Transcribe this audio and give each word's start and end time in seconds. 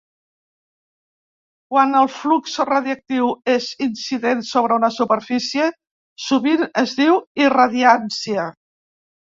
Quan 1.73 1.93
el 1.99 2.09
flux 2.13 2.57
radiatiu 2.71 3.29
és 3.57 3.69
incident 3.89 4.43
sobre 4.55 4.81
una 4.83 4.93
superfície, 4.99 5.69
sovint 6.31 6.69
es 6.87 7.01
diu 7.05 7.25
irradiància. 7.47 8.53